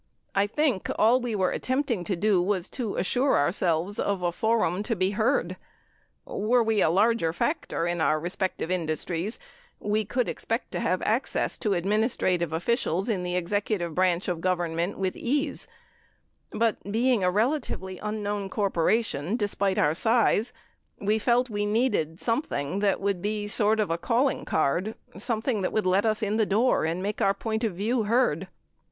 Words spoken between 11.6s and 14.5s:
ad ministrative officials in the executive branch of